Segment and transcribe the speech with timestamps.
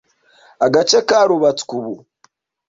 [0.65, 1.95] Agace karubatswe ubu.